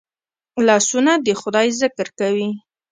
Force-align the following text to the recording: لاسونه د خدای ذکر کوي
لاسونه 0.67 1.11
د 1.25 1.27
خدای 1.41 1.67
ذکر 1.81 2.07
کوي 2.19 2.49